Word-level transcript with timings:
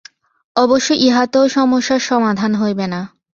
অবশ্য 0.55 0.89
ইহাতেও 1.01 1.45
সমস্যার 1.49 2.01
সমাধান 2.01 2.51
হইবে 2.55 2.85
না। 2.87 3.01